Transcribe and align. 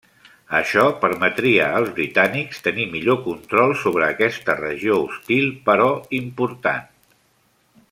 Això 0.59 0.85
permetria 1.01 1.67
als 1.79 1.91
britànics 1.99 2.63
tenir 2.69 2.87
millor 2.95 3.19
control 3.27 3.75
sobre 3.83 4.07
aquesta 4.07 4.57
regió 4.63 4.97
hostil 5.05 5.49
però 5.71 5.89
important. 6.23 6.91